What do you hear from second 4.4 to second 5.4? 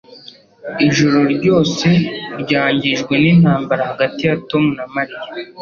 Tom na Mariya.